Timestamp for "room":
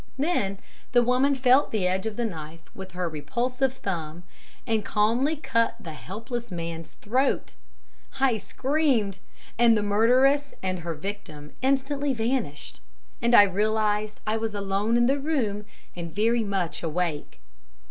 15.19-15.65